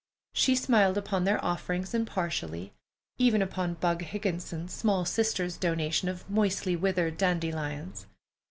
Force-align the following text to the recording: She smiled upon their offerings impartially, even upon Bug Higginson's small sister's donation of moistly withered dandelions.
She 0.33 0.55
smiled 0.55 0.97
upon 0.97 1.25
their 1.25 1.37
offerings 1.45 1.93
impartially, 1.93 2.73
even 3.19 3.39
upon 3.43 3.75
Bug 3.75 4.01
Higginson's 4.01 4.73
small 4.73 5.05
sister's 5.05 5.57
donation 5.57 6.09
of 6.09 6.27
moistly 6.27 6.75
withered 6.75 7.17
dandelions. 7.17 8.07